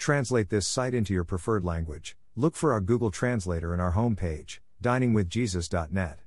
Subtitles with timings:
[0.00, 2.16] Translate this site into your preferred language.
[2.34, 6.20] Look for our Google Translator in our homepage, diningwithjesus.net.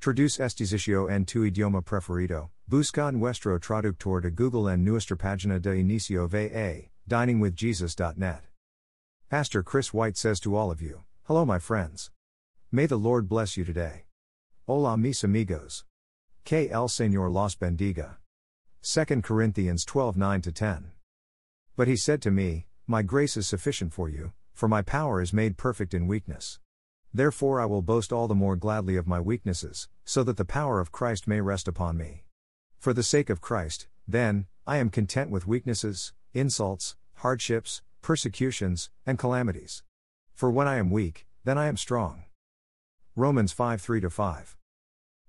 [0.00, 2.48] Traduce este sitio en tu idioma preferido.
[2.66, 8.40] Busca nuestro traductor de Google en nuestra página de inicio va, diningwithjesus.net.
[9.28, 12.10] Pastor Chris White says to all of you, Hello, my friends.
[12.72, 14.06] May the Lord bless you today.
[14.66, 15.84] Hola, mis amigos.
[16.46, 18.16] Que el Señor los bendiga.
[18.82, 20.92] 2 Corinthians 12 9 10.
[21.76, 25.32] But he said to me, My grace is sufficient for you, for my power is
[25.32, 26.60] made perfect in weakness.
[27.12, 30.78] Therefore I will boast all the more gladly of my weaknesses, so that the power
[30.78, 32.22] of Christ may rest upon me.
[32.78, 39.18] For the sake of Christ, then, I am content with weaknesses, insults, hardships, persecutions, and
[39.18, 39.82] calamities.
[40.32, 42.22] For when I am weak, then I am strong.
[43.16, 44.56] Romans 5 3 5.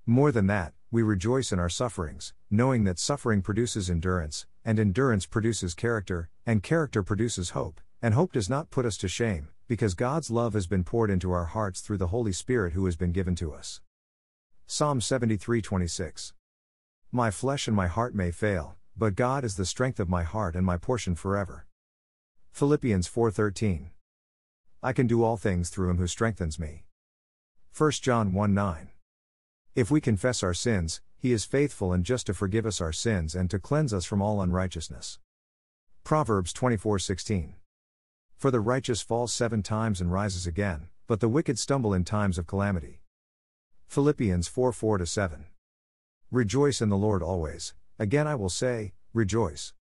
[0.05, 5.25] More than that, we rejoice in our sufferings, knowing that suffering produces endurance, and endurance
[5.25, 9.93] produces character, and character produces hope, and hope does not put us to shame, because
[9.93, 13.11] God's love has been poured into our hearts through the Holy Spirit who has been
[13.11, 13.81] given to us.
[14.65, 16.33] Psalm 73 26.
[17.11, 20.55] My flesh and my heart may fail, but God is the strength of my heart
[20.55, 21.65] and my portion forever.
[22.51, 23.91] Philippians 4:13.
[24.81, 26.85] I can do all things through him who strengthens me.
[27.77, 28.89] 1 John 1 9.
[29.77, 33.35] If we confess our sins, he is faithful and just to forgive us our sins
[33.35, 35.19] and to cleanse us from all unrighteousness.
[36.03, 37.53] Proverbs 24:16.
[38.37, 42.39] For the righteous falls 7 times and rises again, but the wicked stumble in times
[42.39, 43.03] of calamity.
[43.85, 45.45] Philippians 4 4 7.
[46.31, 49.73] Rejoice in the Lord always, again I will say, rejoice.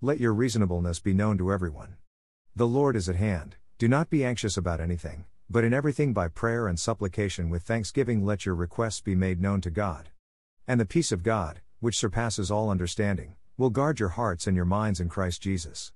[0.00, 1.98] Let your reasonableness be known to everyone.
[2.56, 6.26] The Lord is at hand, do not be anxious about anything but in everything by
[6.26, 10.08] prayer and supplication with thanksgiving let your requests be made known to God.
[10.66, 14.64] And the peace of God, which surpasses all understanding, will guard your hearts and your
[14.64, 15.92] minds in Christ Jesus.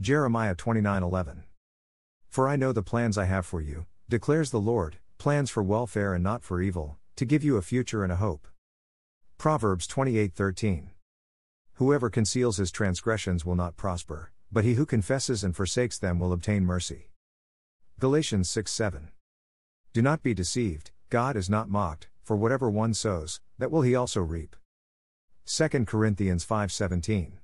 [0.00, 1.44] Jeremiah 29:11.
[2.28, 6.12] For I know the plans I have for you, declares the Lord, plans for welfare
[6.12, 8.48] and not for evil, to give you a future and a hope.
[9.38, 10.90] Proverbs 28:13.
[11.74, 16.32] Whoever conceals his transgressions will not prosper, but he who confesses and forsakes them will
[16.32, 17.13] obtain mercy.
[18.00, 19.08] Galatians 6 7.
[19.92, 23.94] Do not be deceived, God is not mocked, for whatever one sows, that will he
[23.94, 24.56] also reap.
[25.46, 27.38] 2 Corinthians 5 17.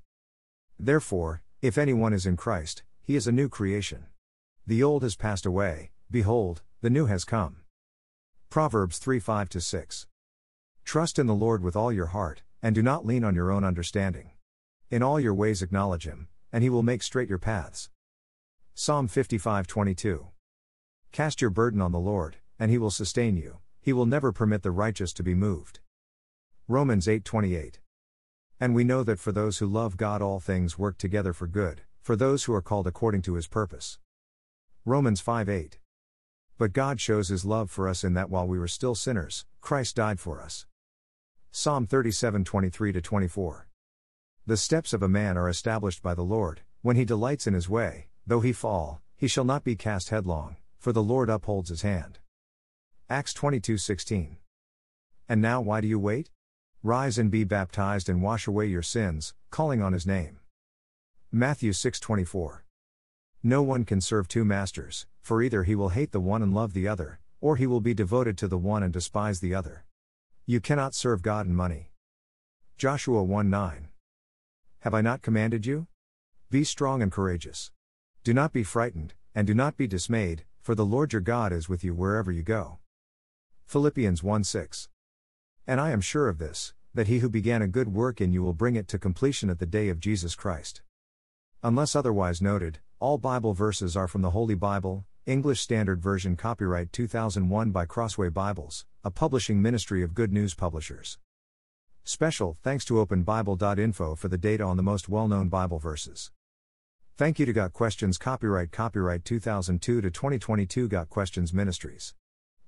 [0.77, 4.06] Therefore, if anyone is in Christ, he is a new creation.
[4.66, 7.59] The old has passed away, behold, the new has come.
[8.50, 10.06] Proverbs 3 5 6.
[10.84, 13.62] Trust in the Lord with all your heart, and do not lean on your own
[13.62, 14.33] understanding.
[14.91, 17.89] In all your ways acknowledge him, and he will make straight your paths.
[18.75, 20.27] Psalm 55 22.
[21.12, 23.59] Cast your burden on the Lord, and he will sustain you.
[23.81, 25.81] He will never permit the righteous to be moved.
[26.69, 27.81] Romans 8:28.
[28.60, 31.82] And we know that for those who love God all things work together for good,
[32.00, 33.98] for those who are called according to his purpose.
[34.84, 35.81] Romans 5:8.
[36.56, 39.97] But God shows his love for us in that while we were still sinners, Christ
[39.97, 40.66] died for us.
[41.50, 43.66] Psalm 37:23 24.
[44.47, 47.69] The steps of a man are established by the Lord, when he delights in his
[47.69, 51.83] way, though he fall, he shall not be cast headlong for the Lord upholds his
[51.83, 52.19] hand.
[53.11, 54.39] Acts 22:16.
[55.29, 56.31] And now why do you wait?
[56.83, 60.41] Rise and be baptized and wash away your sins, calling on his name.
[61.31, 62.65] Matthew 6:24.
[63.43, 66.73] No one can serve two masters, for either he will hate the one and love
[66.73, 69.85] the other, or he will be devoted to the one and despise the other.
[70.47, 71.93] You cannot serve God and money.
[72.79, 73.89] Joshua 1 9.
[74.81, 75.89] Have I not commanded you?
[76.49, 77.71] Be strong and courageous.
[78.25, 81.69] Do not be frightened, and do not be dismayed, for the Lord your God is
[81.69, 82.78] with you wherever you go.
[83.66, 84.88] Philippians 1 6.
[85.66, 88.43] And I am sure of this, that he who began a good work in you
[88.43, 90.82] will bring it to completion at the day of Jesus Christ.
[91.62, 96.92] Unless otherwise noted, all Bible verses are from the Holy Bible, English Standard Version copyright
[96.92, 101.19] 2001 by Crossway Bibles, a publishing ministry of Good News Publishers.
[102.03, 106.32] Special thanks to openbible.info for the data on the most well known Bible verses.
[107.21, 112.15] Thank you to Got Questions Copyright Copyright 2002 to 2022 Got Questions Ministries.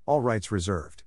[0.04, 1.04] All rights reserved.